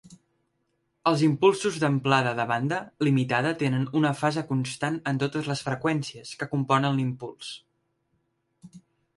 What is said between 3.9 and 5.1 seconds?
una fase constant